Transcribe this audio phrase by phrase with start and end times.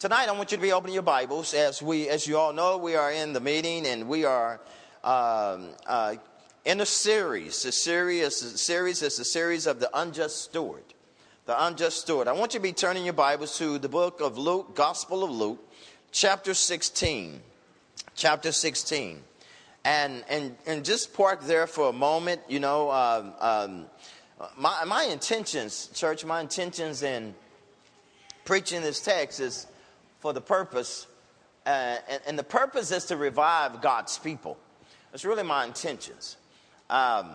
[0.00, 1.52] Tonight, I want you to be opening your Bibles.
[1.52, 4.58] As we, as you all know, we are in the meeting and we are
[5.04, 6.14] um, uh,
[6.64, 7.64] in a series.
[7.64, 10.84] The series, the series is a series of the unjust steward.
[11.44, 12.28] The unjust steward.
[12.28, 15.32] I want you to be turning your Bibles to the book of Luke, Gospel of
[15.32, 15.62] Luke,
[16.12, 17.38] chapter 16.
[18.14, 19.20] Chapter 16.
[19.84, 22.40] And, and, and just park there for a moment.
[22.48, 23.86] You know, um, um,
[24.56, 27.34] my, my intentions, church, my intentions in
[28.46, 29.66] preaching this text is
[30.20, 31.06] for the purpose,
[31.66, 34.56] uh, and, and, the purpose is to revive God's people.
[35.10, 36.36] That's really my intentions.
[36.88, 37.32] Um,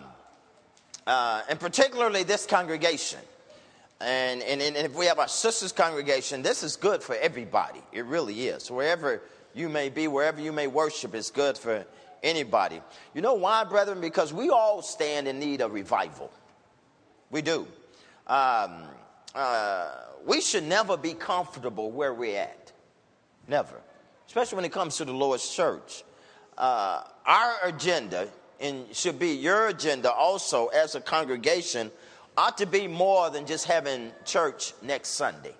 [1.06, 3.20] uh, and particularly this congregation.
[4.00, 7.80] And, and, and if we have our sisters' congregation, this is good for everybody.
[7.92, 8.70] It really is.
[8.70, 9.22] Wherever
[9.54, 11.86] you may be, wherever you may worship, it's good for
[12.22, 12.80] anybody.
[13.14, 14.00] You know why, brethren?
[14.00, 16.30] Because we all stand in need of revival.
[17.30, 17.66] We do.
[18.26, 18.82] Um,
[19.34, 19.90] uh,
[20.26, 22.65] we should never be comfortable where we're at.
[23.48, 23.80] Never.
[24.26, 26.04] Especially when it comes to the Lord's church.
[26.58, 28.28] Uh, our agenda,
[28.60, 31.90] and should be your agenda also as a congregation,
[32.36, 35.54] ought to be more than just having church next Sunday.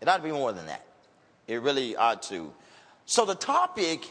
[0.00, 0.84] It ought to be more than that.
[1.46, 2.52] It really ought to.
[3.06, 4.08] So the topic,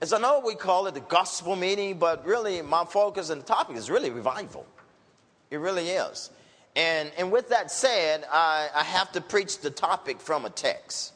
[0.00, 3.46] as I know we call it the gospel meeting, but really my focus and the
[3.46, 4.66] topic is really revival.
[5.50, 6.30] It really is.
[6.74, 11.12] And, and with that said, I, I have to preach the topic from a text.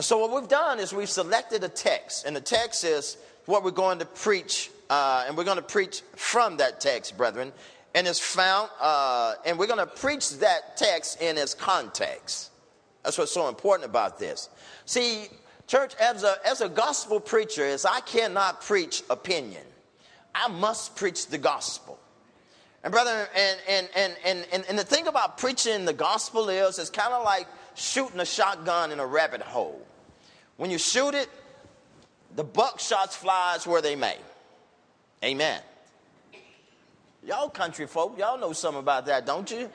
[0.00, 3.62] And so what we've done is we've selected a text, and the text is what
[3.62, 7.52] we're going to preach, uh, and we're going to preach from that text, brethren.
[7.94, 12.50] And it's found, uh, and we're going to preach that text in its context.
[13.02, 14.48] That's what's so important about this.
[14.86, 15.26] See,
[15.66, 19.66] church, as a, as a gospel preacher, is I cannot preach opinion.
[20.34, 21.98] I must preach the gospel.
[22.82, 26.78] And brother, and, and, and, and, and, and the thing about preaching the gospel is,
[26.78, 29.86] it's kind of like shooting a shotgun in a rabbit hole.
[30.60, 31.30] When you shoot it,
[32.36, 34.18] the buckshots flies where they may.
[35.24, 35.58] Amen.
[37.24, 39.70] Y'all country folk, y'all know something about that, don't you?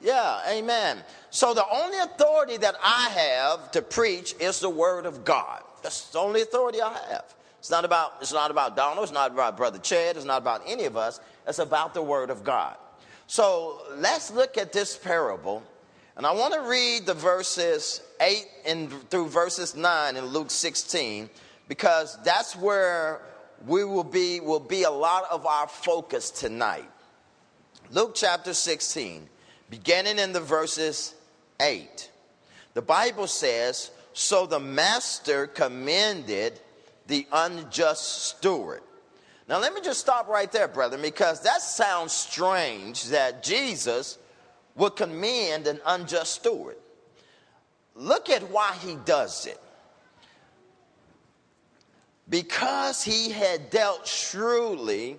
[0.00, 1.02] Yeah, amen.
[1.28, 5.62] So the only authority that I have to preach is the word of God.
[5.82, 7.34] That's the only authority I have.
[7.58, 10.62] It's not about, it's not about Donald, it's not about Brother Chad, it's not about
[10.66, 11.20] any of us.
[11.46, 12.78] It's about the Word of God.
[13.26, 15.62] So let's look at this parable.
[16.16, 21.28] And I want to read the verses 8 and through verses 9 in Luke 16
[21.66, 23.20] because that's where
[23.66, 26.88] we will be will be a lot of our focus tonight.
[27.90, 29.28] Luke chapter 16,
[29.70, 31.14] beginning in the verses
[31.60, 32.10] 8.
[32.74, 36.60] The Bible says, "So the master commended
[37.06, 38.82] the unjust steward."
[39.48, 44.18] Now, let me just stop right there, brethren, because that sounds strange that Jesus
[44.76, 46.76] would commend an unjust steward.
[47.94, 49.60] Look at why he does it.
[52.28, 55.18] Because he had dealt shrewdly,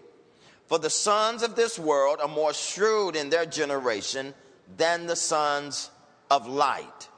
[0.67, 4.33] for the sons of this world are more shrewd in their generation
[4.77, 5.91] than the sons
[6.31, 7.09] of light.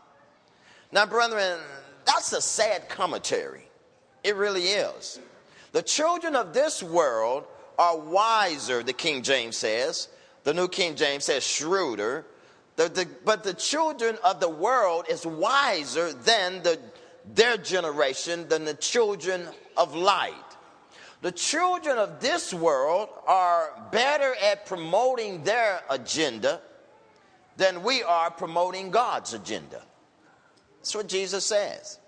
[0.92, 1.60] Now, brethren,
[2.06, 3.68] that's a sad commentary.
[4.24, 5.20] It really is.
[5.72, 7.46] The children of this world
[7.80, 10.10] are wiser, the King James says.
[10.48, 12.24] The New King James says shrewder.
[12.78, 16.80] The, the, but the children of the world is wiser than the,
[17.36, 20.32] their generation, than the children of light.
[21.22, 26.62] The children of this world are better at promoting their agenda
[27.58, 29.82] than we are promoting God's agenda.
[30.78, 32.00] That's what Jesus says.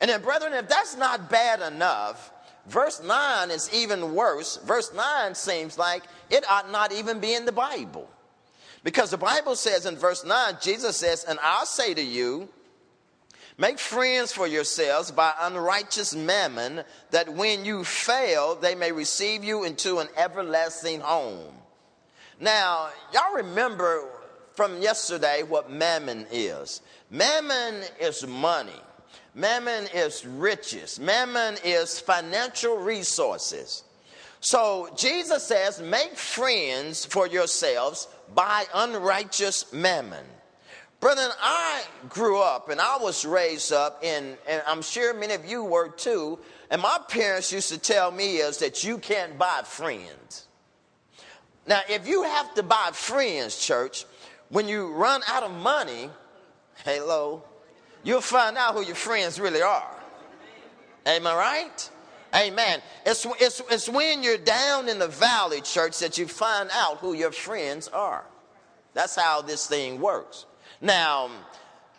[0.00, 2.32] And then, brethren, if that's not bad enough,
[2.66, 4.58] Verse 9 is even worse.
[4.58, 8.08] Verse 9 seems like it ought not even be in the Bible.
[8.84, 12.48] Because the Bible says in verse 9, Jesus says, And I'll say to you,
[13.58, 19.64] make friends for yourselves by unrighteous mammon, that when you fail, they may receive you
[19.64, 21.54] into an everlasting home.
[22.40, 24.08] Now, y'all remember
[24.54, 26.82] from yesterday what mammon is.
[27.10, 28.80] Mammon is money.
[29.34, 31.00] Mammon is riches.
[31.00, 33.84] Mammon is financial resources.
[34.40, 40.24] So Jesus says, make friends for yourselves by unrighteous mammon.
[41.00, 45.44] Brethren, I grew up and I was raised up in, and I'm sure many of
[45.44, 46.38] you were too,
[46.70, 50.46] and my parents used to tell me is that you can't buy friends.
[51.66, 54.04] Now, if you have to buy friends, church,
[54.48, 56.10] when you run out of money,
[56.84, 57.44] hello,
[58.02, 59.96] you'll find out who your friends really are.
[61.06, 61.90] Am I right?
[62.34, 62.80] Amen.
[63.04, 67.12] It's, it's, it's when you're down in the valley, church, that you find out who
[67.12, 68.24] your friends are.
[68.94, 70.46] That's how this thing works.
[70.80, 71.30] Now,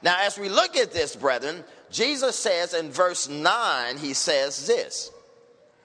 [0.03, 5.11] Now, as we look at this, brethren, Jesus says in verse 9, he says this.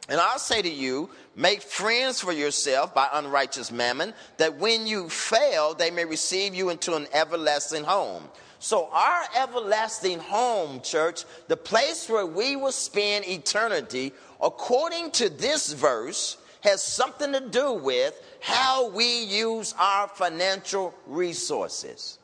[0.08, 5.08] And I'll say to you, make friends for yourself by unrighteous mammon, that when you
[5.08, 8.24] fail, they may receive you into an everlasting home.
[8.60, 14.12] So, our everlasting home, church, the place where we will spend eternity,
[14.42, 22.18] according to this verse, has something to do with how we use our financial resources.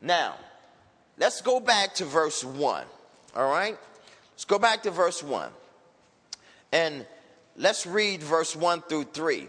[0.00, 0.34] Now,
[1.18, 2.84] let's go back to verse 1.
[3.34, 3.78] All right?
[4.34, 5.48] Let's go back to verse 1.
[6.72, 7.06] And
[7.56, 9.46] let's read verse 1 through 3.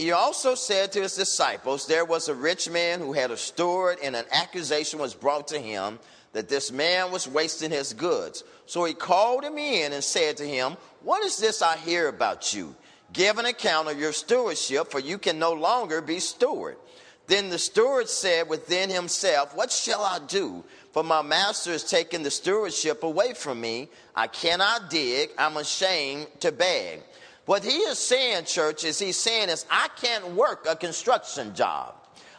[0.00, 3.98] He also said to his disciples, There was a rich man who had a steward,
[4.02, 5.98] and an accusation was brought to him
[6.32, 8.42] that this man was wasting his goods.
[8.64, 12.54] So he called him in and said to him, What is this I hear about
[12.54, 12.74] you?
[13.12, 16.78] Give an account of your stewardship, for you can no longer be steward.
[17.26, 20.64] Then the steward said within himself, What shall I do?
[20.92, 23.90] For my master has taken the stewardship away from me.
[24.16, 25.28] I cannot dig.
[25.36, 27.02] I'm ashamed to beg.
[27.46, 31.94] What he is saying, church, is he's saying is, I can't work a construction job.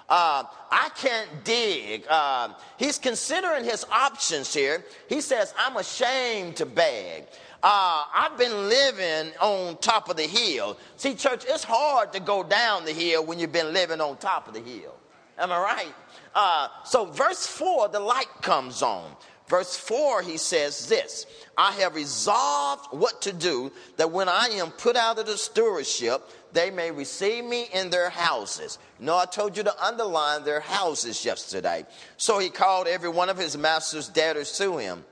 [0.07, 2.05] Uh, I can't dig.
[2.09, 4.83] Uh, he's considering his options here.
[5.07, 7.27] He says, I'm ashamed to beg.
[7.63, 10.77] Uh, I've been living on top of the hill.
[10.97, 14.47] See, church, it's hard to go down the hill when you've been living on top
[14.47, 14.95] of the hill.
[15.37, 15.95] Am I right?
[16.35, 19.15] Uh, so, verse 4, the light comes on.
[19.51, 21.25] Verse 4, he says this
[21.57, 26.21] I have resolved what to do that when I am put out of the stewardship,
[26.53, 28.79] they may receive me in their houses.
[28.97, 31.85] No, I told you to underline their houses yesterday.
[32.15, 35.03] So he called every one of his master's debtors to him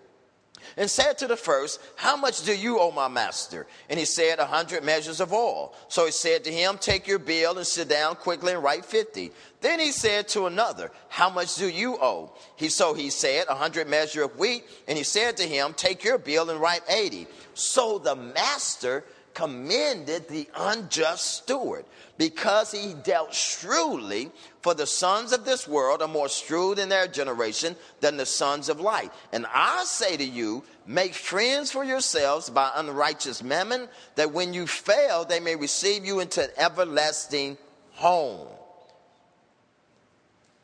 [0.77, 3.67] and said to the first, How much do you owe my master?
[3.89, 5.73] And he said, A hundred measures of oil.
[5.87, 9.31] So he said to him, Take your bill and sit down quickly and write fifty.
[9.61, 12.31] Then he said to another, How much do you owe?
[12.55, 14.63] He so he said, A hundred measure of wheat.
[14.87, 17.27] And he said to him, Take your bill and write eighty.
[17.53, 19.03] So the master
[19.39, 21.85] commended the unjust steward
[22.17, 24.29] because he dealt shrewdly
[24.61, 28.67] for the sons of this world are more shrewd in their generation than the sons
[28.67, 29.09] of light.
[29.31, 34.67] And i say to you make friends for yourselves by unrighteous mammon that when you
[34.67, 37.57] fail they may receive you into an everlasting
[37.93, 38.45] home.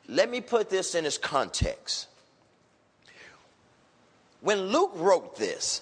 [0.09, 2.09] Let me put this in its context.
[4.41, 5.81] When luke wrote this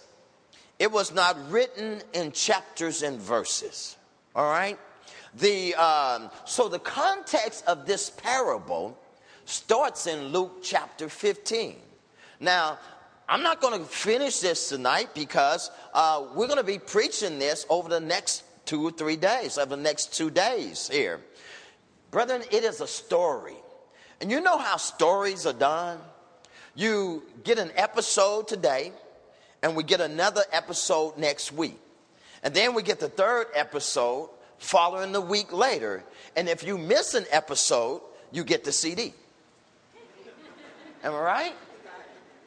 [0.80, 3.96] it was not written in chapters and verses.
[4.36, 4.78] All right?
[5.36, 8.98] The, um, so the context of this parable
[9.46, 11.76] starts in Luke chapter 15.
[12.40, 12.78] Now,
[13.28, 17.66] I'm not going to finish this tonight because uh, we're going to be preaching this
[17.70, 21.22] over the next two or three days, over the next two days here.
[22.12, 23.56] Brethren, it is a story.
[24.22, 26.00] And you know how stories are done?
[26.76, 28.92] You get an episode today,
[29.64, 31.80] and we get another episode next week.
[32.44, 36.04] And then we get the third episode following the week later.
[36.36, 38.02] And if you miss an episode,
[38.32, 39.14] you get the CD.
[41.04, 41.54] Am I right?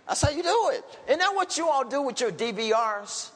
[0.06, 0.84] That's how you do it.
[1.08, 3.30] Isn't that what you all do with your DVRs?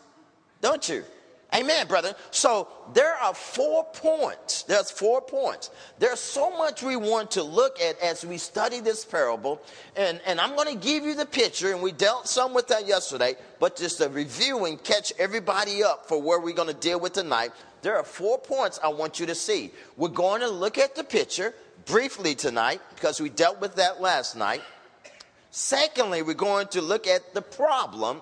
[0.61, 1.03] Don't you?
[1.53, 2.15] Amen, brother.
[2.31, 4.63] So there are four points.
[4.63, 5.71] There's four points.
[5.99, 9.61] There's so much we want to look at as we study this parable.
[9.97, 12.87] And, and I'm going to give you the picture, and we dealt some with that
[12.87, 17.01] yesterday, but just a review and catch everybody up for where we're going to deal
[17.01, 17.51] with tonight.
[17.83, 19.73] There are four points I want you to see.
[19.97, 21.53] We're going to look at the picture
[21.85, 24.63] briefly tonight because we dealt with that last night.
[25.51, 28.21] Secondly, we're going to look at the problem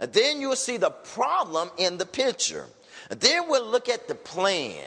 [0.00, 2.66] and then you'll see the problem in the picture.
[3.10, 4.86] Then we'll look at the plan.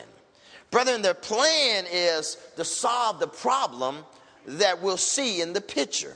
[0.70, 3.98] Brethren, the plan is to solve the problem
[4.46, 6.16] that we'll see in the picture.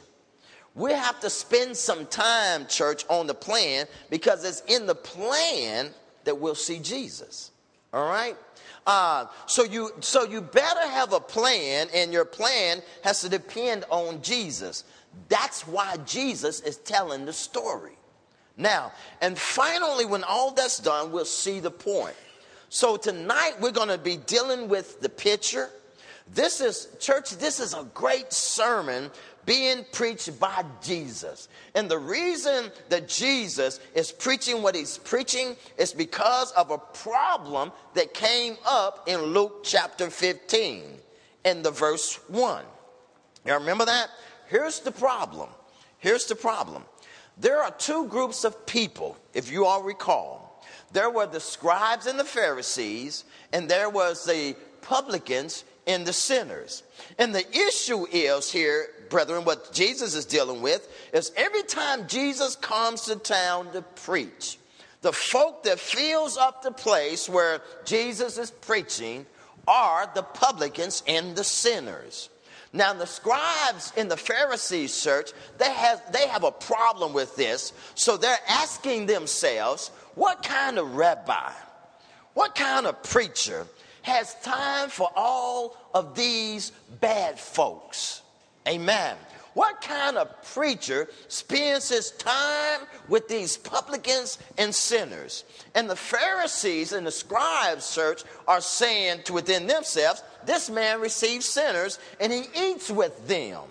[0.76, 5.92] We have to spend some time, church, on the plan because it's in the plan
[6.26, 7.52] that we'll see Jesus.
[7.94, 8.36] All right?
[8.86, 13.84] Uh, so you so you better have a plan, and your plan has to depend
[13.90, 14.84] on Jesus.
[15.28, 17.98] That's why Jesus is telling the story.
[18.58, 22.16] Now, and finally, when all that's done, we'll see the point.
[22.70, 25.70] So tonight we're going to be dealing with the picture.
[26.34, 29.12] This is, church, this is a great sermon
[29.46, 31.50] being preached by Jesus.
[31.76, 37.72] And the reason that Jesus is preaching what he's preaching is because of a problem
[37.94, 40.84] that came up in Luke chapter 15
[41.44, 42.64] in the verse 1.
[43.46, 44.10] You remember that?
[44.48, 45.50] Here's the problem.
[46.00, 46.84] Here's the problem.
[47.38, 50.64] There are two groups of people, if you all recall.
[50.94, 56.84] There were the scribes and the Pharisees, and there was the publicans and the sinners.
[57.20, 62.56] And the issue is here, brethren, what Jesus is dealing with is every time Jesus
[62.56, 64.58] comes to town to preach,
[65.02, 69.26] the folk that fills up the place where Jesus is preaching
[69.68, 72.30] are the publicans and the sinners.
[72.76, 77.72] Now, the scribes in the Pharisees' church, they have, they have a problem with this.
[77.96, 81.54] So they're asking themselves, what kind of rabbi,
[82.34, 83.66] what kind of preacher
[84.02, 88.22] has time for all of these bad folks?
[88.68, 89.16] Amen.
[89.56, 95.46] What kind of preacher spends his time with these publicans and sinners?
[95.74, 101.46] And the Pharisees and the scribes, church, are saying to within themselves, this man receives
[101.46, 103.62] sinners and he eats with them.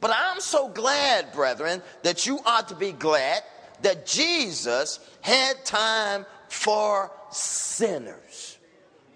[0.00, 3.42] But I'm so glad, brethren, that you ought to be glad
[3.82, 8.58] that Jesus had time for sinners.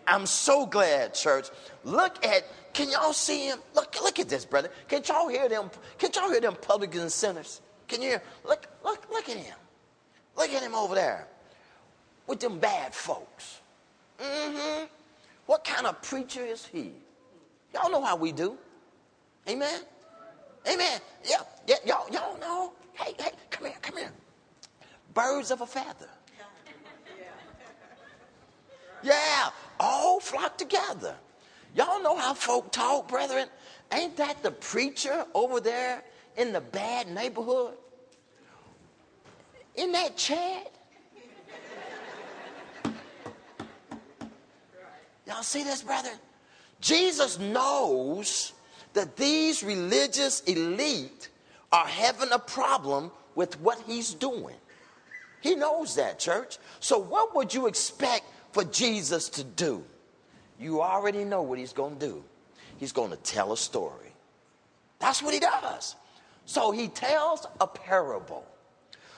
[0.07, 1.49] I'm so glad, church.
[1.83, 2.45] Look at
[2.77, 3.59] can y'all see him?
[3.75, 4.69] Look, look at this, brother.
[4.87, 5.71] Can y'all hear them?
[5.97, 7.63] Can y'all hear them publicans and sinners?
[7.89, 8.23] Can you hear?
[8.45, 9.57] Look, look, look at him.
[10.37, 11.27] Look at him over there
[12.27, 13.61] with them bad folks.
[14.21, 14.85] Mm-hmm.
[15.47, 16.93] What kind of preacher is he?
[17.73, 18.59] Y'all know how we do.
[19.49, 19.81] Amen.
[20.71, 21.01] Amen.
[21.25, 22.75] Yeah, yeah, y'all, y'all know.
[22.93, 24.13] Hey, hey, come here, come here.
[25.15, 26.11] Birds of a feather.
[29.03, 31.17] Yeah, all flock together.
[31.77, 33.47] Y'all know how folk talk, brethren.
[33.93, 36.03] Ain't that the preacher over there
[36.39, 37.75] in the bad neighborhood?
[39.77, 40.69] In that Chad?
[45.27, 46.17] Y'all see this, brethren?
[46.81, 48.55] Jesus knows
[48.95, 51.29] that these religious elite
[51.73, 54.57] are having a problem with what he's doing.
[55.43, 56.57] He knows that, church.
[56.81, 59.85] So, what would you expect for Jesus to do?
[60.61, 62.25] You already know what he's going to do.
[62.79, 64.13] He's going to tell a story.
[64.99, 65.97] That's what he does.
[66.45, 68.47] So he tells a parable.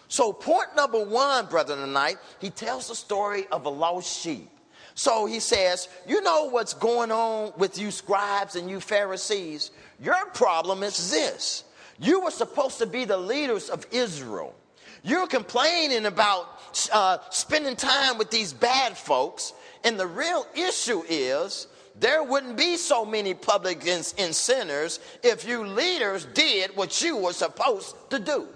[0.09, 4.49] So, point number one, brother, tonight, he tells the story of a lost sheep.
[4.95, 9.71] So he says, You know what's going on with you scribes and you Pharisees?
[10.03, 11.65] Your problem is this.
[12.01, 14.55] You were supposed to be the leaders of Israel.
[15.03, 16.49] You're complaining about
[16.93, 19.53] uh, spending time with these bad folks,
[19.85, 21.67] and the real issue is
[21.99, 27.33] there wouldn't be so many publicans and sinners if you leaders did what you were
[27.33, 28.47] supposed to do.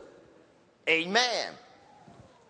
[0.89, 1.53] Amen.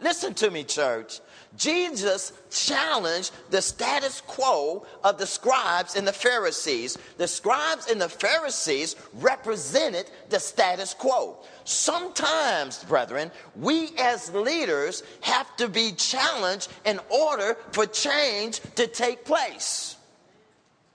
[0.00, 1.20] Listen to me, church.
[1.56, 6.96] Jesus challenged the status quo of the scribes and the Pharisees.
[7.18, 11.36] The scribes and the Pharisees represented the status quo.
[11.64, 19.24] Sometimes, brethren, we as leaders have to be challenged in order for change to take
[19.24, 19.96] place.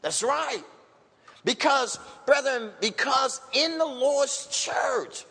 [0.01, 0.63] That's right.
[1.45, 5.23] Because, brethren, because in the Lord's church,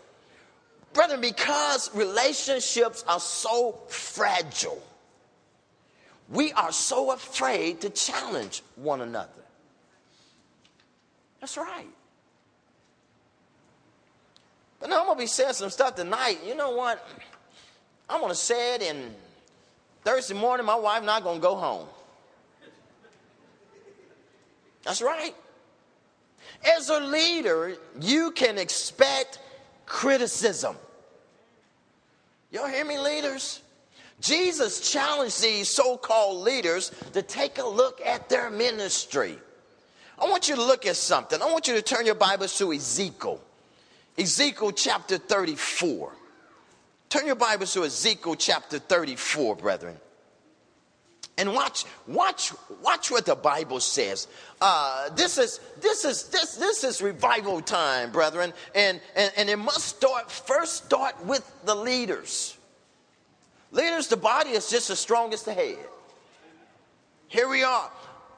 [0.92, 4.83] brethren, because relationships are so fragile
[6.28, 9.30] we are so afraid to challenge one another.
[11.40, 11.87] That's right.
[14.80, 16.38] But now I'm going to be saying some stuff tonight.
[16.45, 17.06] You know what?
[18.09, 19.14] I'm going to say it, and
[20.04, 21.88] Thursday morning, my wife not going to go home.
[24.85, 25.35] That's right.
[26.76, 29.40] As a leader, you can expect
[29.85, 30.76] criticism.
[32.50, 33.62] Y'all hear me, leaders?
[34.21, 39.39] Jesus challenged these so called leaders to take a look at their ministry.
[40.19, 41.41] I want you to look at something.
[41.43, 43.41] I want you to turn your Bibles to Ezekiel.
[44.17, 46.13] Ezekiel chapter 34.
[47.11, 49.97] Turn your Bibles to Ezekiel chapter 34, brethren.
[51.39, 54.27] And watch, watch, watch what the Bible says.
[54.59, 59.59] Uh, this is this is this this is revival time, brethren, and, and and it
[59.59, 62.56] must start first start with the leaders.
[63.73, 65.79] Leaders, the body is just as strong as the head.
[67.29, 67.91] Here we are.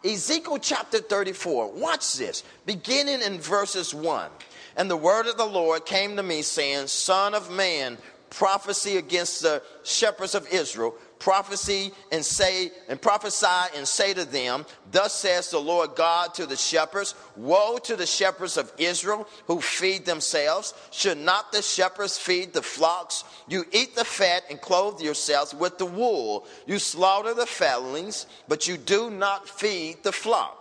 [0.05, 1.73] Ezekiel chapter 34.
[1.73, 4.31] Watch this, beginning in verses 1.
[4.77, 7.99] And the word of the Lord came to me, saying, Son of man,
[8.31, 13.47] prophecy against the shepherds of Israel prophecy and say and prophesy
[13.77, 18.07] and say to them thus says the lord god to the shepherds woe to the
[18.07, 20.75] shepherds of israel who feed themselves.
[20.91, 23.25] Should not the shepherds feed the flocks?
[23.49, 26.47] You eat the fat and clothe yourselves with the wool.
[26.67, 30.58] You slaughter the fatlings but you do not feed the flock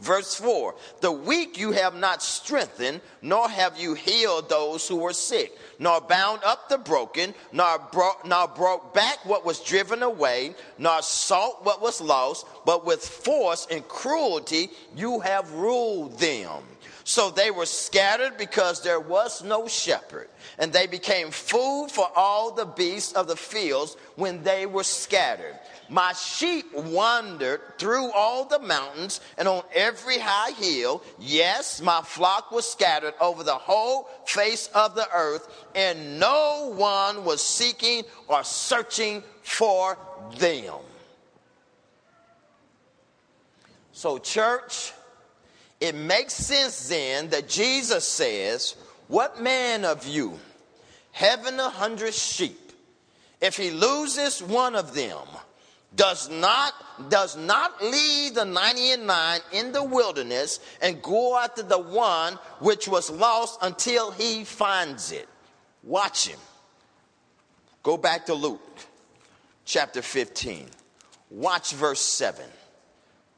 [0.00, 5.12] Verse 4 The weak you have not strengthened, nor have you healed those who were
[5.12, 10.54] sick, nor bound up the broken, nor, bro- nor brought back what was driven away,
[10.78, 16.62] nor sought what was lost, but with force and cruelty you have ruled them.
[17.08, 20.28] So they were scattered because there was no shepherd,
[20.58, 25.58] and they became food for all the beasts of the fields when they were scattered.
[25.88, 31.02] My sheep wandered through all the mountains and on every high hill.
[31.18, 37.24] Yes, my flock was scattered over the whole face of the earth, and no one
[37.24, 39.96] was seeking or searching for
[40.38, 40.74] them.
[43.92, 44.92] So, church,
[45.80, 48.76] it makes sense then that Jesus says,
[49.08, 50.38] What man of you,
[51.12, 52.72] having a hundred sheep,
[53.40, 55.26] if he loses one of them,
[55.94, 56.74] does not
[57.08, 63.10] does not leave the 99 in the wilderness and go after the one which was
[63.10, 65.28] lost until he finds it.
[65.82, 66.38] Watch him.
[67.82, 68.60] Go back to luke
[69.64, 70.66] chapter 15
[71.30, 72.42] watch verse 7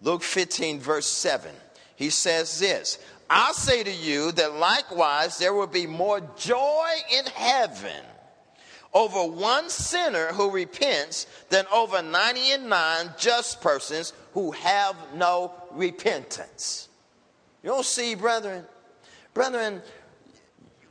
[0.00, 1.50] luke 15 verse 7
[1.96, 7.26] he says this I say to you that likewise there will be more joy in
[7.26, 8.04] heaven
[8.92, 16.88] over one sinner who repents than over 99 just persons who have no repentance.
[17.62, 18.64] You don't see, brethren?
[19.34, 19.82] Brethren,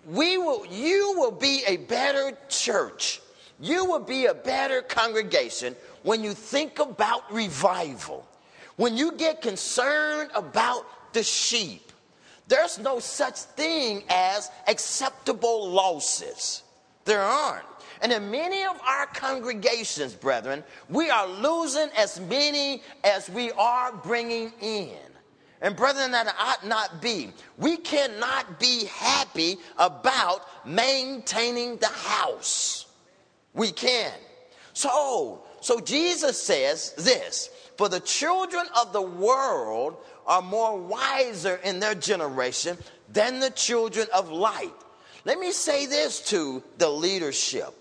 [0.05, 3.21] we will, you will be a better church.
[3.59, 8.25] You will be a better congregation when you think about revival.
[8.77, 11.91] When you get concerned about the sheep,
[12.47, 16.63] there's no such thing as acceptable losses.
[17.03, 17.65] There aren't.
[18.01, 23.91] And in many of our congregations, brethren, we are losing as many as we are
[23.91, 24.95] bringing in.
[25.61, 27.31] And brethren, that ought not be.
[27.57, 32.85] We cannot be happy about maintaining the house.
[33.53, 34.13] We can.
[34.71, 41.79] So, so Jesus says this for the children of the world are more wiser in
[41.79, 42.77] their generation
[43.11, 44.73] than the children of light.
[45.25, 47.73] Let me say this to the leadership.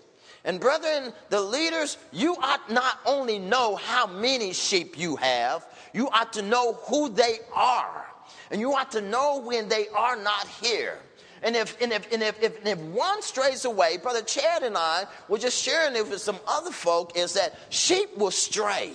[0.45, 6.09] And brethren, the leaders, you ought not only know how many sheep you have, you
[6.09, 8.05] ought to know who they are.
[8.51, 10.97] And you ought to know when they are not here.
[11.41, 15.05] And if, and if, and if, if, if one strays away, Brother Chad and I
[15.27, 18.93] were just sharing it with some other folk, is that sheep will stray.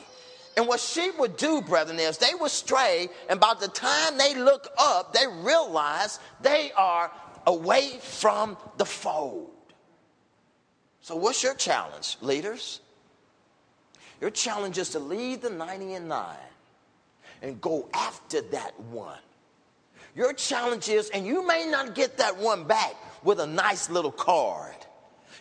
[0.56, 4.34] And what sheep would do, brethren, is they would stray, and by the time they
[4.34, 7.10] look up, they realize they are
[7.46, 9.53] away from the fold.
[11.04, 12.80] So, what's your challenge, leaders?
[14.22, 16.36] Your challenge is to lead the 90 and 9
[17.42, 19.18] and go after that one.
[20.16, 24.10] Your challenge is, and you may not get that one back with a nice little
[24.10, 24.74] card.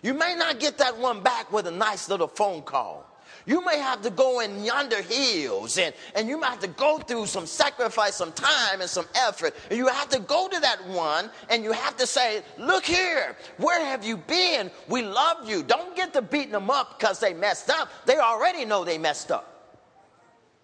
[0.01, 3.09] You may not get that one back with a nice little phone call.
[3.45, 6.99] You may have to go in yonder hills and, and you might have to go
[6.99, 9.55] through some sacrifice, some time, and some effort.
[9.69, 13.35] And you have to go to that one and you have to say, Look here,
[13.57, 14.71] where have you been?
[14.87, 15.63] We love you.
[15.63, 17.89] Don't get to beating them up because they messed up.
[18.05, 19.52] They already know they messed up.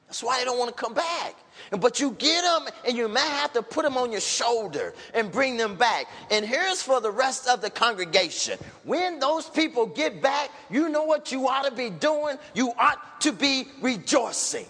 [0.10, 1.36] That's why they don't want to come back.
[1.80, 5.32] But you get them and you may have to put them on your shoulder and
[5.32, 6.08] bring them back.
[6.32, 8.58] And here's for the rest of the congregation.
[8.86, 12.40] When those people get back, you know what you ought to be doing?
[12.56, 14.66] You ought to be rejoicing.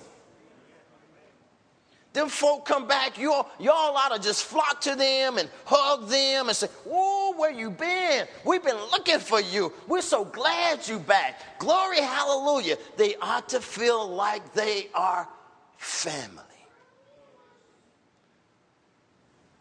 [2.11, 6.07] Them folk come back, you all, y'all ought to just flock to them and hug
[6.07, 8.27] them and say, Whoa, where you been?
[8.43, 9.71] We've been looking for you.
[9.87, 11.59] We're so glad you're back.
[11.59, 12.77] Glory, hallelujah.
[12.97, 15.29] They ought to feel like they are
[15.77, 16.43] family.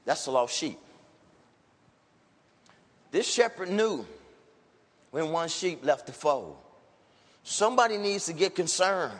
[0.06, 0.78] That's the lost sheep.
[3.10, 4.06] This shepherd knew
[5.10, 6.56] when one sheep left the fold.
[7.42, 9.18] Somebody needs to get concerned.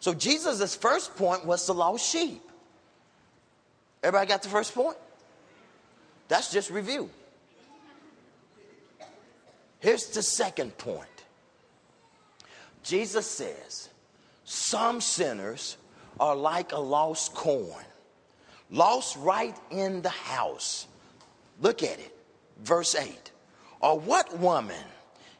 [0.00, 2.42] So Jesus' first point was the lost sheep.
[4.02, 4.96] Everybody got the first point?
[6.28, 7.10] That's just review.
[9.80, 11.06] Here's the second point.
[12.82, 13.88] Jesus says,
[14.44, 15.76] Some sinners
[16.18, 17.84] are like a lost coin,
[18.70, 20.86] lost right in the house.
[21.60, 22.16] Look at it,
[22.62, 23.30] verse 8.
[23.80, 24.76] Or what woman,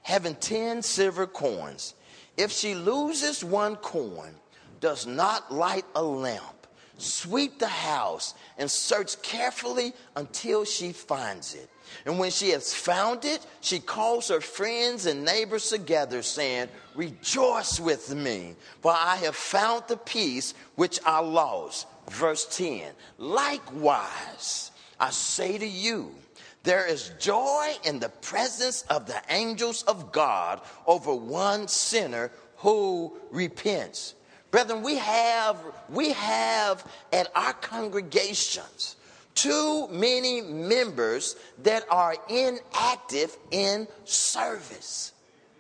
[0.03, 1.95] having 10 silver coins,
[2.37, 4.35] if she loses one coin,
[4.81, 6.58] does not light a lamp?
[6.99, 11.71] Sweep the house, and search carefully until she finds it.
[12.05, 17.79] And when she has found it, she calls her friends and neighbors together, saying, Rejoice
[17.81, 21.87] with me, for I have found the piece which I lost.
[22.11, 26.15] Verse 10 Likewise, I say to you,
[26.65, 33.17] there is joy in the presence of the angels of God over one sinner who
[33.31, 34.15] repents.
[34.51, 38.97] Brethren, we have, we have at our congregations
[39.35, 45.13] too many members that are inactive in service.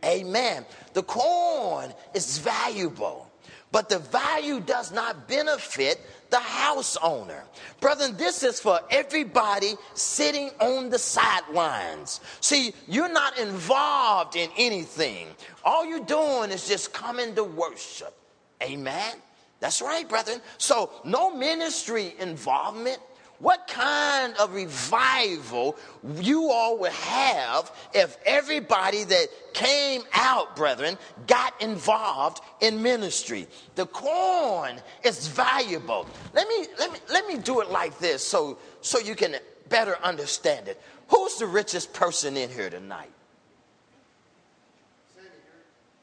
[0.04, 0.64] Amen.
[0.94, 3.30] The corn is valuable,
[3.70, 7.44] but the value does not benefit the house owner.
[7.80, 12.20] Brethren, this is for everybody sitting on the sidelines.
[12.40, 15.28] See, you're not involved in anything.
[15.64, 18.14] All you're doing is just coming to worship.
[18.62, 19.14] Amen.
[19.60, 20.40] That's right, brethren.
[20.56, 22.98] So, no ministry involvement.
[23.40, 25.76] What kind of revival
[26.20, 33.46] you all would have if everybody that came out, brethren, got involved in ministry?
[33.76, 36.06] The corn is valuable.
[36.34, 39.36] Let me let me let me do it like this so so you can
[39.68, 40.80] better understand it.
[41.06, 43.12] Who's the richest person in here tonight?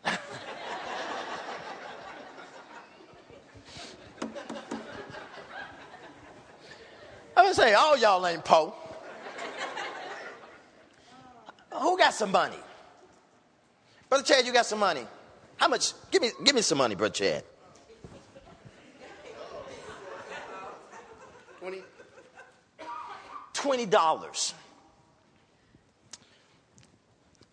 [7.45, 8.73] I'm say, all y'all ain't poor.
[11.73, 12.57] Who got some money?
[14.09, 15.05] Brother Chad, you got some money.
[15.57, 15.93] How much?
[16.09, 17.43] Give me, give me some money, Brother Chad.
[21.59, 21.83] 20
[23.53, 24.53] $20.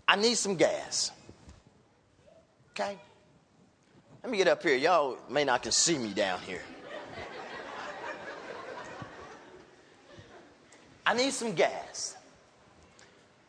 [0.09, 1.11] I need some gas.
[2.71, 2.99] Okay?
[4.23, 4.77] Let me get up here.
[4.77, 6.63] Y'all may not can see me down here.
[11.05, 12.17] I need some gas.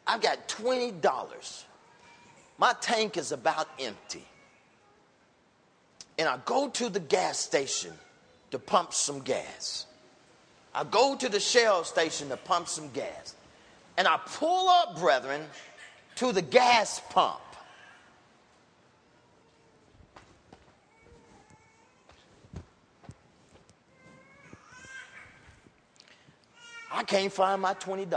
[0.06, 1.63] I've got $20.
[2.58, 4.26] My tank is about empty.
[6.18, 7.94] And I go to the gas station
[8.52, 9.86] to pump some gas.
[10.76, 13.36] I go to the Shell station to pump some gas.
[13.98, 15.42] And I pull up, brethren,
[16.16, 17.39] to the gas pump.
[26.93, 28.08] I can't find my $20.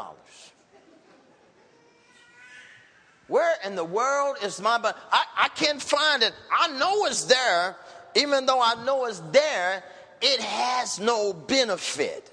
[3.29, 4.95] Where in the world is my money?
[5.11, 6.33] I, I can't find it.
[6.53, 7.77] I know it's there.
[8.15, 9.83] Even though I know it's there,
[10.21, 12.31] it has no benefit.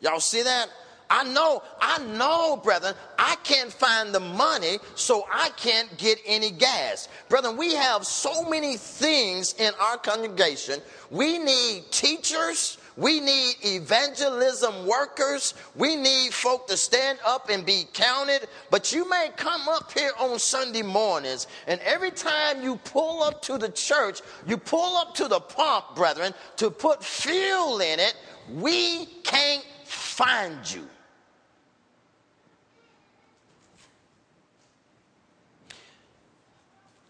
[0.00, 0.68] Y'all see that?
[1.08, 6.50] I know, I know, brethren, I can't find the money, so I can't get any
[6.50, 7.08] gas.
[7.28, 10.80] Brethren, we have so many things in our congregation.
[11.10, 15.54] We need teachers, we need evangelism workers.
[15.74, 18.48] We need folk to stand up and be counted.
[18.70, 23.42] But you may come up here on Sunday mornings, and every time you pull up
[23.42, 28.14] to the church, you pull up to the pump, brethren, to put fuel in it.
[28.54, 30.88] We can't find you.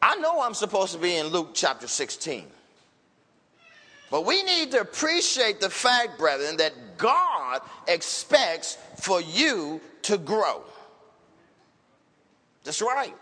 [0.02, 2.55] I know I'm supposed to be in Luke chapter 16.
[4.10, 10.62] But we need to appreciate the fact, brethren, that God expects for you to grow.
[12.64, 13.14] That's right.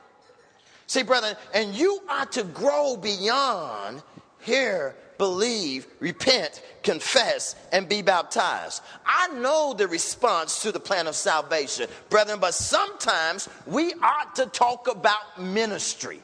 [0.87, 4.03] See, brethren, and you are to grow beyond
[4.40, 8.83] hear, believe, repent, confess, and be baptized.
[9.07, 14.47] I know the response to the plan of salvation, brethren, but sometimes we ought to
[14.47, 16.20] talk about ministry.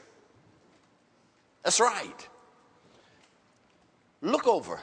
[1.62, 2.28] That's right.
[4.22, 4.80] Look over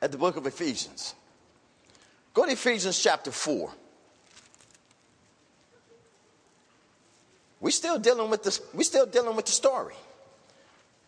[0.00, 1.14] at the book of Ephesians.
[2.34, 3.70] Go to Ephesians chapter 4.
[7.60, 9.94] We're still dealing with this, we're still dealing with the story.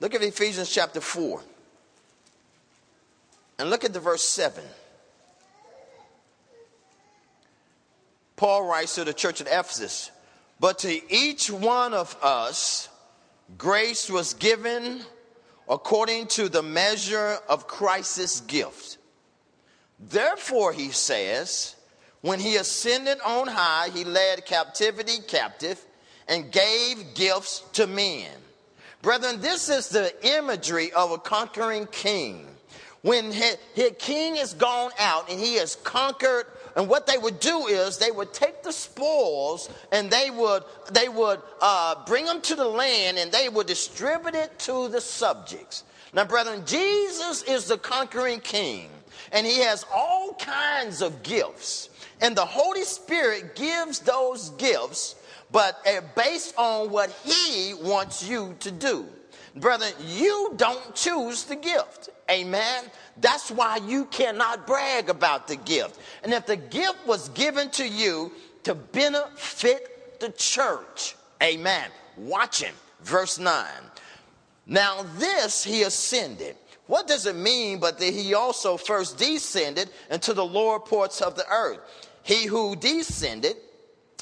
[0.00, 1.40] Look at Ephesians chapter 4.
[3.58, 4.62] And look at the verse 7.
[8.36, 10.10] Paul writes to the church at Ephesus,
[10.60, 12.88] but to each one of us
[13.56, 15.00] grace was given
[15.68, 18.98] according to the measure of Christ's gift.
[19.98, 21.76] Therefore, he says,
[22.20, 25.84] when he ascended on high, he led captivity captive
[26.28, 28.30] and gave gifts to men.
[29.02, 32.46] Brethren, this is the imagery of a conquering king.
[33.02, 33.58] When his,
[33.98, 38.10] king is gone out and he has conquered and what they would do is they
[38.10, 43.18] would take the spoils and they would they would uh, bring them to the land
[43.18, 45.84] and they would distribute it to the subjects.
[46.12, 48.88] Now, brethren, Jesus is the conquering king,
[49.32, 51.90] and he has all kinds of gifts.
[52.20, 55.16] And the Holy Spirit gives those gifts,
[55.50, 55.84] but
[56.14, 59.06] based on what he wants you to do.
[59.56, 62.10] Brethren, you don't choose the gift.
[62.30, 62.84] Amen.
[63.20, 66.00] That's why you cannot brag about the gift.
[66.22, 68.32] And if the gift was given to you
[68.64, 71.90] to benefit the church, amen.
[72.16, 72.74] Watch him.
[73.02, 73.66] Verse 9.
[74.66, 80.34] Now, this he ascended What does it mean but that he also first descended into
[80.34, 81.80] the lower parts of the earth?
[82.22, 83.56] He who descended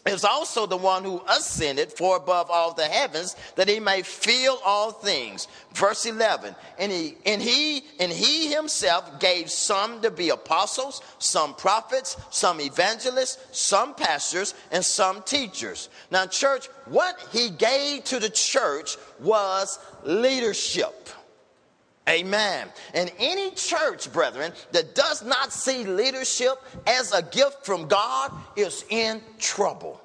[0.06, 4.58] is also the one who ascended for above all the heavens that he may fill
[4.64, 5.46] all things.
[5.74, 11.54] Verse 11 and he and he and he himself gave some to be apostles some
[11.54, 15.88] prophets some evangelists some pastors and some teachers.
[16.10, 21.08] Now church what he gave to the church was leadership
[22.08, 22.68] Amen.
[22.94, 26.54] And any church, brethren, that does not see leadership
[26.86, 30.00] as a gift from God is in trouble.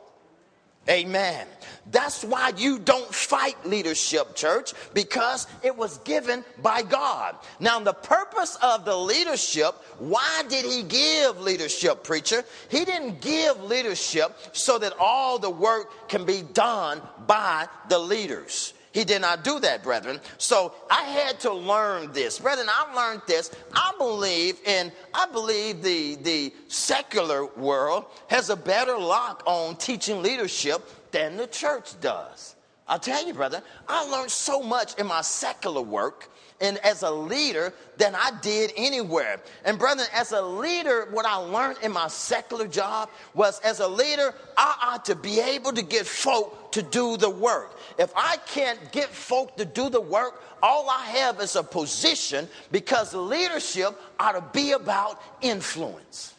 [0.90, 1.48] Amen.
[1.92, 7.36] That's why you don't fight leadership, church, because it was given by God.
[7.60, 12.44] Now, the purpose of the leadership, why did He give leadership, preacher?
[12.70, 18.74] He didn't give leadership so that all the work can be done by the leaders.
[18.98, 20.20] He did not do that, brethren.
[20.40, 22.40] So I had to learn this.
[22.40, 23.52] Brethren, I learned this.
[23.72, 30.24] I believe in, I believe the, the secular world has a better lock on teaching
[30.24, 30.82] leadership
[31.12, 32.56] than the church does.
[32.88, 37.12] I'll tell you, brother, I learned so much in my secular work and as a
[37.12, 39.40] leader than I did anywhere.
[39.64, 43.88] And brethren, as a leader, what I learned in my secular job was as a
[43.88, 47.78] leader, I ought to be able to get folk to do the work.
[48.00, 52.48] If I can't get folk to do the work, all I have is a position
[52.72, 56.34] because leadership ought to be about influence.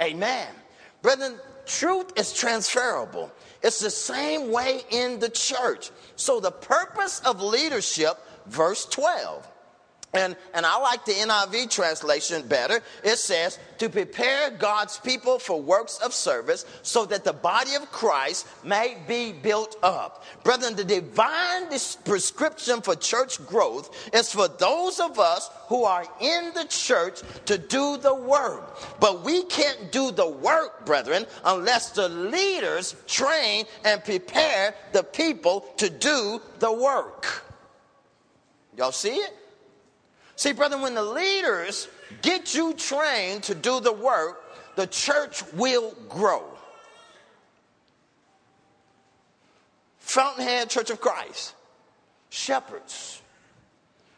[0.00, 0.48] Amen.
[1.00, 3.30] Brethren, truth is transferable.
[3.62, 5.90] It's the same way in the church.
[6.16, 9.48] So the purpose of leadership verse 12.
[10.14, 12.80] And, and I like the NIV translation better.
[13.02, 17.90] It says, to prepare God's people for works of service so that the body of
[17.90, 20.24] Christ may be built up.
[20.44, 21.68] Brethren, the divine
[22.04, 27.56] prescription for church growth is for those of us who are in the church to
[27.56, 29.00] do the work.
[29.00, 35.60] But we can't do the work, brethren, unless the leaders train and prepare the people
[35.78, 37.44] to do the work.
[38.82, 39.32] Y'all see it?
[40.34, 41.86] See, brother, when the leaders
[42.20, 44.42] get you trained to do the work,
[44.74, 46.42] the church will grow.
[50.00, 51.54] Fountainhead Church of Christ,
[52.30, 53.22] shepherds.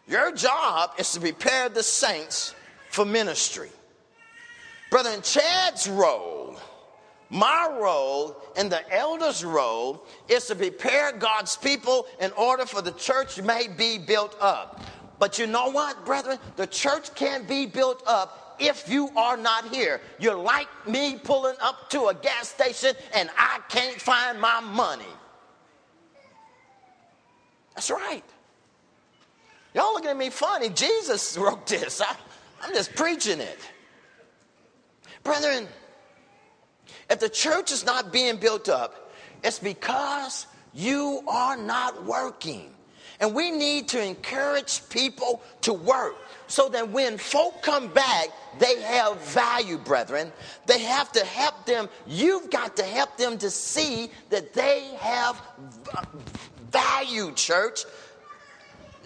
[0.09, 2.55] Your job is to prepare the saints
[2.89, 3.69] for ministry.
[4.91, 6.44] Brother, in Chad's role,
[7.31, 12.93] my role and the elder's role is to prepare God's people in order for the
[12.93, 14.81] church may be built up.
[15.19, 16.39] But you know what, brethren?
[16.57, 20.01] The church can't be built up if you are not here.
[20.19, 25.05] You're like me pulling up to a gas station and I can't find my money.
[27.75, 28.23] That's right.
[29.75, 30.69] Y'all looking at me funny.
[30.69, 32.01] Jesus wrote this.
[32.01, 32.15] I,
[32.63, 33.59] I'm just preaching it.
[35.23, 35.67] Brethren,
[37.11, 39.13] if the church is not being built up,
[39.43, 42.71] it's because you are not working.
[43.21, 48.81] And we need to encourage people to work so that when folk come back, they
[48.83, 50.33] have value, brethren.
[50.67, 51.89] They have to help them.
[52.07, 55.41] You've got to help them to see that they have
[56.71, 57.85] value, church.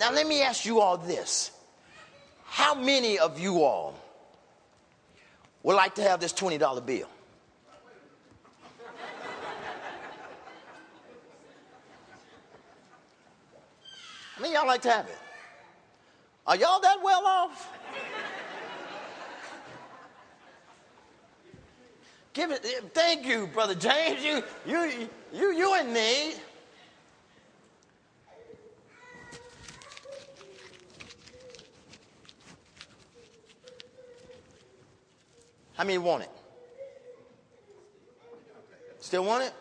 [0.00, 1.50] Now, let me ask you all this
[2.44, 3.94] How many of you all
[5.62, 7.08] would like to have this $20 bill?
[14.38, 15.18] I mean, y'all like to have it.
[16.46, 17.72] Are y'all that well off?
[22.32, 22.64] Give it.
[22.94, 24.22] Thank you, brother James.
[24.22, 26.34] You, you, you, you in need.
[35.74, 36.30] How many want it?
[39.00, 39.52] Still want it?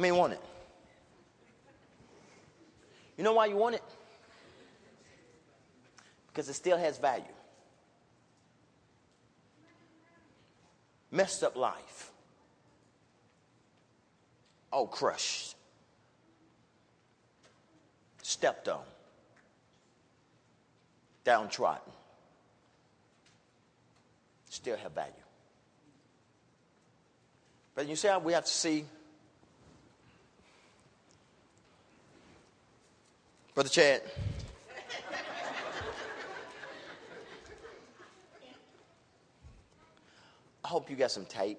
[0.00, 0.40] How many want it?
[3.18, 3.82] You know why you want it?
[6.28, 7.24] Because it still has value.
[11.10, 12.12] Messed up life.
[14.72, 15.54] Oh, crushed.
[18.22, 18.80] Stepped on.
[21.24, 21.92] Downtrodden.
[24.48, 25.12] Still have value.
[27.74, 28.86] But you see how we have to see
[33.54, 34.02] Brother Chad.
[40.64, 41.58] I hope you got some tape.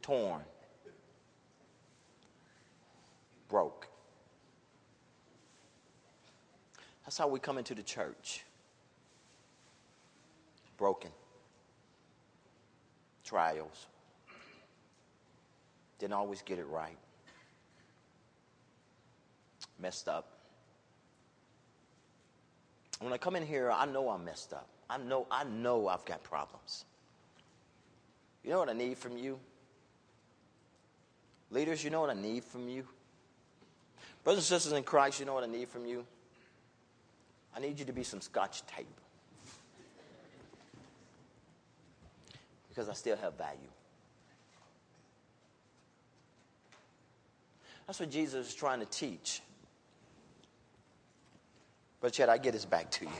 [0.00, 0.42] Torn.
[3.48, 3.88] Broke.
[7.04, 8.44] That's how we come into the church.
[10.84, 11.12] Broken.
[13.24, 13.86] Trials.
[15.98, 16.98] Didn't always get it right.
[19.80, 20.40] Messed up.
[23.00, 24.68] When I come in here, I know I'm messed up.
[24.90, 26.84] I know, I know I've got problems.
[28.42, 29.40] You know what I need from you?
[31.50, 32.86] Leaders, you know what I need from you?
[34.22, 36.04] Brothers and sisters in Christ, you know what I need from you?
[37.56, 39.00] I need you to be some scotch tape.
[42.74, 43.58] Because I still have value.
[47.86, 49.40] That's what Jesus is trying to teach.
[52.00, 53.10] But yet, I get this back to you.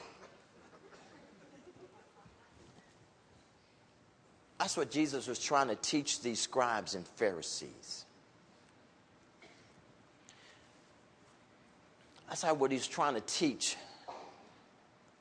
[4.59, 8.05] That's what Jesus was trying to teach these scribes and Pharisees.
[12.29, 13.77] That's how what he's trying to teach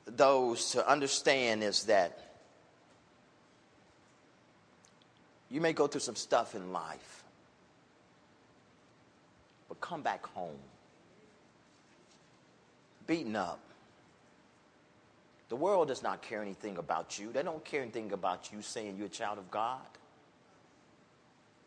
[0.06, 2.23] those to understand is that
[5.54, 7.22] you may go through some stuff in life,
[9.68, 10.58] but come back home
[13.06, 13.60] beaten up.
[15.48, 17.30] The world does not care anything about you.
[17.32, 19.80] They don't care anything about you saying you're a child of God.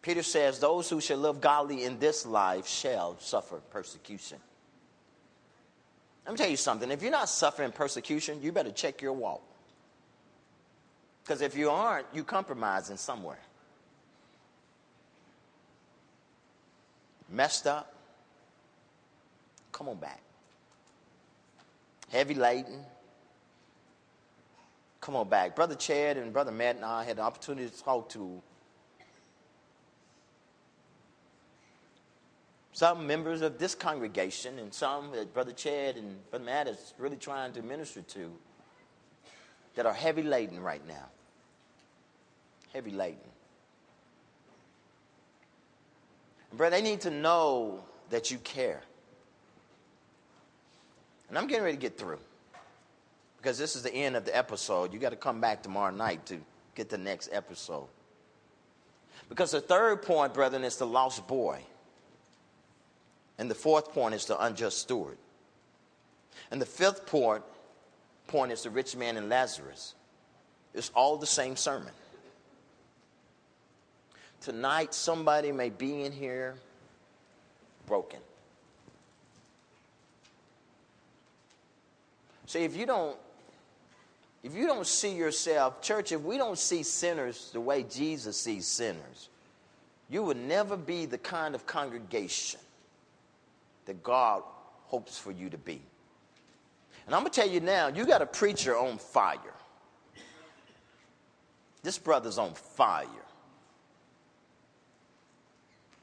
[0.02, 4.40] Peter says, Those who shall live godly in this life shall suffer persecution.
[6.26, 6.92] Let me tell you something.
[6.92, 9.42] If you're not suffering persecution, you better check your walk.
[11.24, 13.40] Because if you aren't, you're compromising somewhere.
[17.30, 17.94] Messed up?
[19.72, 20.22] Come on back.
[22.10, 22.84] Heavy laden?
[25.02, 25.56] Come on back.
[25.56, 28.42] Brother Chad and Brother Matt and I had the opportunity to talk to
[32.74, 37.16] some members of this congregation and some that Brother Chad and Brother Matt is really
[37.16, 38.32] trying to minister to
[39.76, 41.06] that are heavy laden right now.
[42.74, 43.20] Heavy laden.
[46.58, 48.82] Brother, they need to know that you care.
[51.30, 52.20] And I'm getting ready to get through
[53.38, 54.92] because this is the end of the episode.
[54.92, 56.40] You got to come back tomorrow night to
[56.76, 57.88] get the next episode.
[59.30, 61.62] Because the third point, brethren, is the lost boy.
[63.38, 65.18] And the fourth point is the unjust steward.
[66.50, 67.44] And the fifth point,
[68.28, 69.96] point is the rich man and Lazarus.
[70.74, 71.92] It's all the same sermon.
[74.42, 76.56] Tonight, somebody may be in here
[77.86, 78.20] broken.
[82.46, 83.18] See, if you don't
[84.44, 88.66] if you don't see yourself, church, if we don't see sinners the way Jesus sees
[88.66, 89.28] sinners,
[90.10, 92.62] you will never be the kind of congregation
[93.86, 94.44] that God
[94.86, 95.82] hopes for you to be.
[97.06, 99.38] And I'm going to tell you now, you got a preacher on fire.
[101.84, 103.06] This brother's on fire.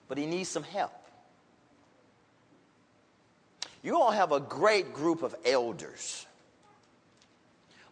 [0.09, 0.93] But he needs some help.
[3.83, 6.27] You all have a great group of elders.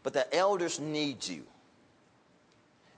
[0.02, 1.44] But the elders need you.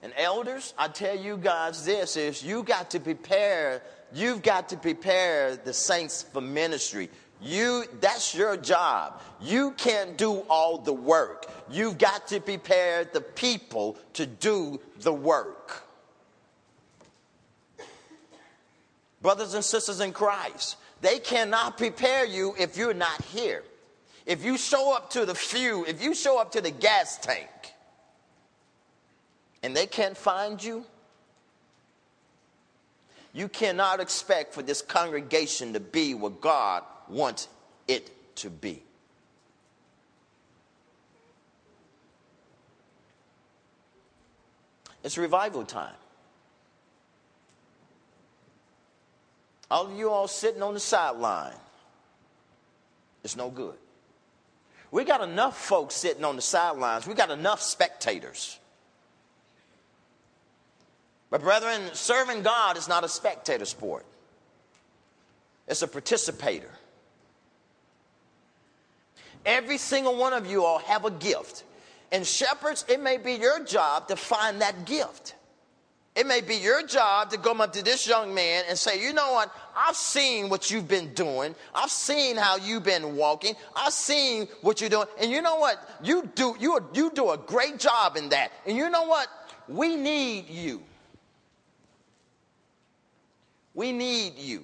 [0.01, 3.81] And elders, I tell you guys this is you got to prepare
[4.13, 7.09] You've got to prepare the saints for ministry.
[7.41, 9.21] You that's your job.
[9.41, 11.47] You can't do all the work.
[11.69, 15.83] You've got to prepare the people to do the work.
[19.25, 23.63] Brothers and sisters in Christ, they cannot prepare you if you're not here.
[24.27, 27.49] If you show up to the few, if you show up to the gas tank
[29.63, 30.85] and they can't find you,
[33.33, 37.47] you cannot expect for this congregation to be what God wants
[37.87, 38.83] it to be.
[45.03, 45.95] It's revival time.
[49.75, 51.51] All of you all sitting on the sideline,
[53.25, 53.75] it's no good.
[54.89, 57.05] We got enough folks sitting on the sidelines.
[57.05, 58.57] We got enough spectators.
[61.29, 64.05] But, brethren, serving God is not a spectator sport,
[65.67, 66.71] it's a participator.
[69.45, 71.65] Every single one of you all have a gift.
[72.13, 75.35] And, shepherds, it may be your job to find that gift.
[76.15, 79.11] It may be your job to come up to this young man and say, you
[79.11, 79.51] know what?
[79.75, 81.53] I've seen what you've been doing.
[81.73, 83.55] I've seen how you've been walking.
[83.75, 85.07] I've seen what you're doing.
[85.19, 85.77] And you know what?
[86.01, 88.53] You do, you, you do a great job in that.
[88.65, 89.27] And you know what?
[89.67, 90.81] We need you.
[93.73, 94.63] We need you.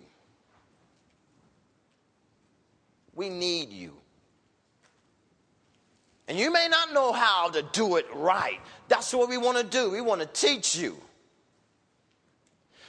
[3.14, 3.91] We need you.
[6.30, 8.62] And you may not know how to do it right.
[8.88, 9.89] That's what we want to do.
[9.89, 10.95] We want to teach you.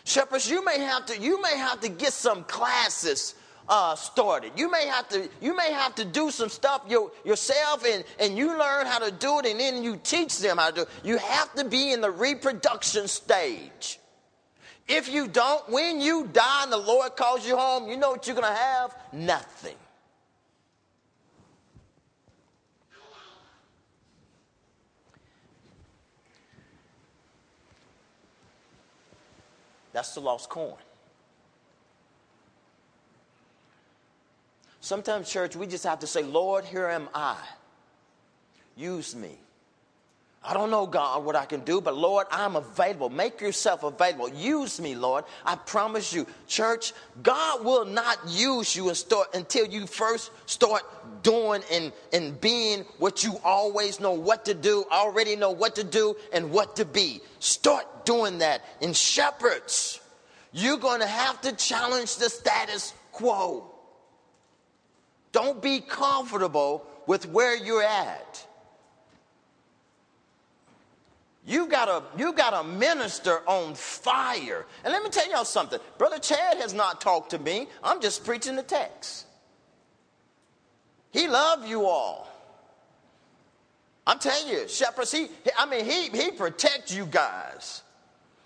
[0.05, 3.35] Shepherds, you may have to, you may have to get some classes
[3.69, 4.53] uh, started.
[4.57, 8.37] You may have to, you may have to do some stuff your, yourself and, and
[8.37, 10.89] you learn how to do it and then you teach them how to do it.
[11.05, 14.01] You have to be in the reproduction stage.
[14.89, 18.27] If you don't, when you die and the Lord calls you home, you know what
[18.27, 18.95] you're going to have?
[19.13, 19.77] Nothing.
[29.93, 30.75] That's the lost coin.
[34.81, 37.37] Sometimes, church, we just have to say, Lord, here am I.
[38.77, 39.39] Use me.
[40.45, 43.09] I don't know, God, what I can do, but Lord, I'm available.
[43.09, 44.29] Make yourself available.
[44.29, 45.25] Use me, Lord.
[45.47, 48.93] I promise you, church, God will not use you
[49.35, 50.83] until you first start
[51.23, 55.85] doing and, and being what you always know what to do, already know what to
[55.85, 57.21] do, and what to be.
[57.39, 58.63] Start doing that.
[58.81, 60.01] In shepherds,
[60.51, 63.71] you're going to have to challenge the status quo.
[65.31, 68.47] Don't be comfortable with where you're at.
[71.45, 74.65] You got a you got a minister on fire.
[74.85, 75.81] And let me tell y'all something.
[75.99, 77.67] Brother Chad has not talked to me.
[77.83, 79.27] I'm just preaching the text.
[81.11, 82.29] He loved you all.
[84.07, 87.83] I'm telling you, shepherds, he, I mean, he, he protects you guys.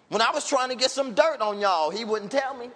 [0.08, 2.68] When I was trying to get some dirt on y'all, he wouldn't tell me.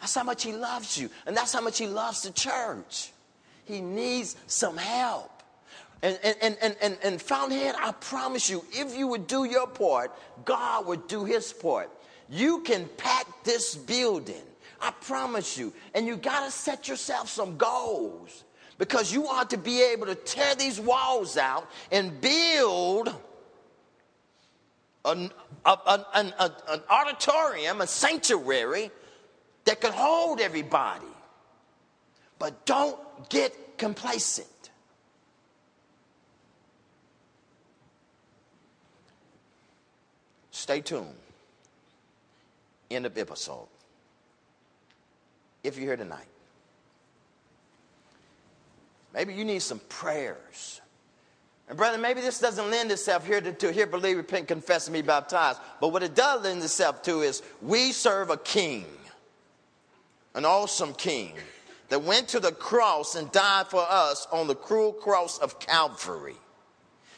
[0.00, 1.10] That's how much he loves you.
[1.26, 3.12] And that's how much he loves the church.
[3.64, 5.39] He needs some help.
[6.02, 10.16] And, and, and, and, and Fountainhead, I promise you, if you would do your part,
[10.44, 11.90] God would do his part.
[12.30, 14.42] You can pack this building.
[14.80, 15.74] I promise you.
[15.94, 18.44] And you got to set yourself some goals
[18.78, 23.14] because you ought to be able to tear these walls out and build
[25.04, 25.30] an,
[25.66, 28.90] an, a, an auditorium, a sanctuary
[29.64, 31.04] that can hold everybody.
[32.38, 32.98] But don't
[33.28, 34.48] get complacent.
[40.70, 41.08] Stay tuned.
[42.92, 43.66] End of episode.
[45.64, 46.28] If you're here tonight,
[49.12, 50.80] maybe you need some prayers.
[51.68, 54.94] And brother, maybe this doesn't lend itself here to, to hear, believe, repent, confess, and
[54.94, 55.58] be baptized.
[55.80, 58.86] But what it does lend itself to is we serve a king,
[60.36, 61.34] an awesome king
[61.88, 66.36] that went to the cross and died for us on the cruel cross of Calvary.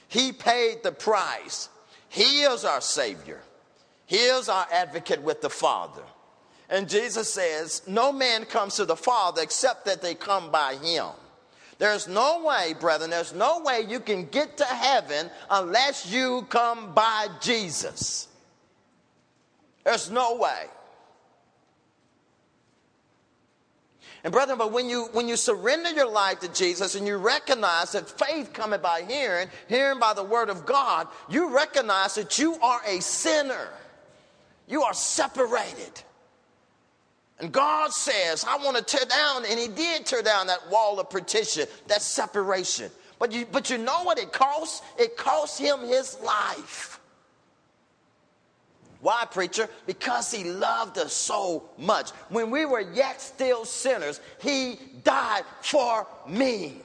[0.08, 1.68] He paid the price
[2.12, 3.40] he is our Savior.
[4.04, 6.02] He is our advocate with the Father.
[6.68, 11.06] And Jesus says, No man comes to the Father except that they come by Him.
[11.78, 16.92] There's no way, brethren, there's no way you can get to heaven unless you come
[16.92, 18.28] by Jesus.
[19.82, 20.66] There's no way.
[24.24, 27.92] And brethren, but when you when you surrender your life to Jesus and you recognize
[27.92, 32.54] that faith coming by hearing, hearing by the word of God, you recognize that you
[32.62, 33.68] are a sinner.
[34.68, 36.02] You are separated.
[37.40, 41.00] And God says, I want to tear down, and He did tear down that wall
[41.00, 42.90] of partition, that separation.
[43.18, 44.82] But you, but you know what it costs?
[44.96, 47.00] It cost Him His life.
[49.02, 49.68] Why, preacher?
[49.84, 52.10] Because he loved us so much.
[52.28, 56.76] When we were yet still sinners, he died for me.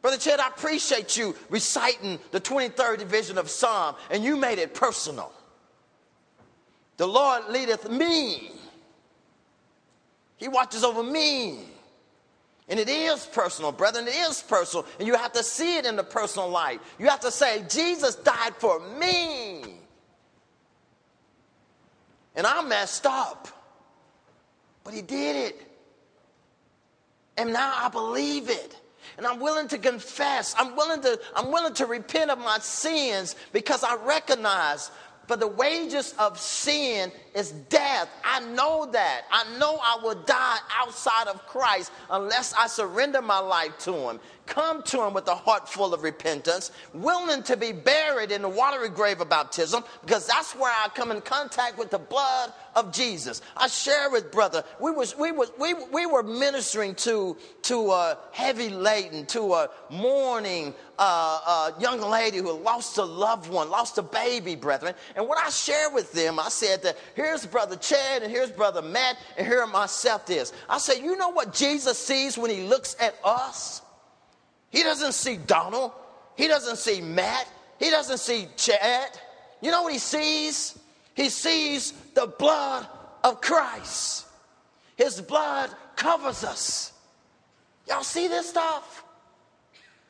[0.00, 4.74] Brother Chad, I appreciate you reciting the 23rd division of Psalm, and you made it
[4.74, 5.32] personal.
[6.98, 8.52] The Lord leadeth me,
[10.36, 11.64] He watches over me.
[12.68, 14.06] And it is personal, brethren.
[14.06, 14.84] It is personal.
[14.98, 16.80] And you have to see it in the personal life.
[16.98, 19.77] You have to say, Jesus died for me.
[22.38, 23.48] And I messed up.
[24.84, 25.66] But he did it.
[27.36, 28.76] And now I believe it.
[29.16, 30.54] And I'm willing to confess.
[30.56, 34.92] I'm willing to, I'm willing to repent of my sins because I recognize
[35.26, 38.08] for the wages of sin is death.
[38.24, 39.22] I know that.
[39.30, 44.20] I know I will die outside of Christ unless I surrender my life to Him.
[44.48, 48.48] Come to Him with a heart full of repentance, willing to be buried in the
[48.48, 52.92] watery grave of baptism, because that's where I come in contact with the blood of
[52.92, 53.42] Jesus.
[53.56, 58.18] I share with brother, we was we was we, we were ministering to to a
[58.32, 63.98] heavy laden, to a mourning uh, uh, young lady who lost a loved one, lost
[63.98, 64.94] a baby, brethren.
[65.14, 68.82] And what I shared with them, I said that here's brother Chad and here's brother
[68.82, 70.52] Matt, and here myself is.
[70.68, 73.82] I said, you know what Jesus sees when he looks at us?
[74.70, 75.92] He doesn't see Donald.
[76.36, 77.48] He doesn't see Matt.
[77.78, 79.10] He doesn't see Chad.
[79.60, 80.78] You know what he sees?
[81.14, 82.86] He sees the blood
[83.24, 84.26] of Christ.
[84.96, 86.92] His blood covers us.
[87.88, 89.04] Y'all see this stuff?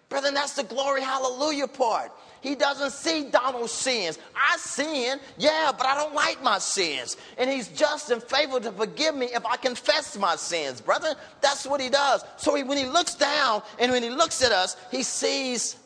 [0.08, 2.10] Brethren, that's the glory hallelujah part.
[2.40, 4.18] He doesn't see Donald's sins.
[4.34, 7.16] I sin, yeah, but I don't like my sins.
[7.36, 10.80] And he's just and faithful to forgive me if I confess my sins.
[10.80, 12.24] Brother, that's what he does.
[12.36, 15.76] So he, when he looks down and when he looks at us, he sees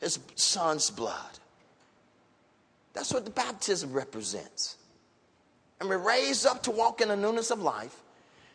[0.00, 1.38] his son's blood.
[2.94, 4.76] That's what the baptism represents.
[5.80, 7.96] And we're raised up to walk in the newness of life.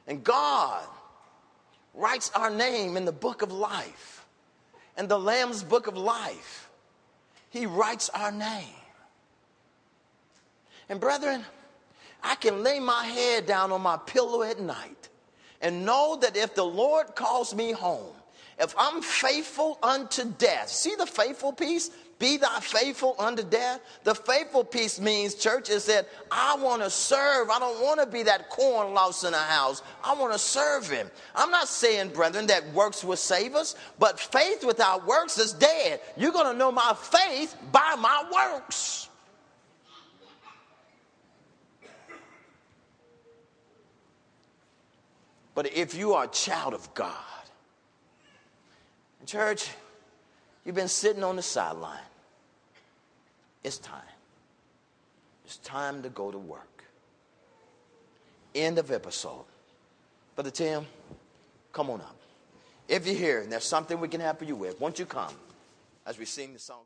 [0.07, 0.83] And God
[1.93, 4.22] writes our name in the book of life,
[4.97, 6.69] in the Lamb's book of life.
[7.49, 8.75] He writes our name.
[10.89, 11.43] And brethren,
[12.23, 15.09] I can lay my head down on my pillow at night
[15.61, 18.13] and know that if the Lord calls me home,
[18.59, 21.89] if I'm faithful unto death, see the faithful piece?
[22.19, 23.81] Be thou faithful unto death.
[24.03, 27.49] The faithful piece means, church, is that I want to serve.
[27.49, 29.81] I don't want to be that corn louse in a house.
[30.03, 31.09] I want to serve him.
[31.35, 35.99] I'm not saying, brethren, that works will save us, but faith without works is dead.
[36.15, 39.09] You're going to know my faith by my works.
[45.55, 47.13] But if you are a child of God,
[49.25, 49.69] church,
[50.65, 51.97] you've been sitting on the sideline.
[53.63, 54.01] It's time.
[55.45, 56.83] It's time to go to work.
[58.55, 59.45] End of episode.
[60.35, 60.85] Brother Tim,
[61.71, 62.15] come on up.
[62.87, 65.33] If you're here and there's something we can help you with, won't you come
[66.05, 66.83] as we sing the song